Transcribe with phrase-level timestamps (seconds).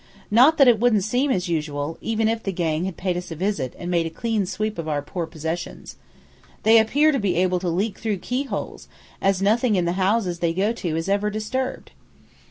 [0.31, 3.35] Not that it wouldn't seem as usual, even if the gang had paid us a
[3.35, 5.95] visit and made a clean sweep of our poor possessions.
[6.63, 8.87] They appear to be able to leak through keyholes,
[9.21, 11.91] as nothing in the houses they go to is ever disturbed."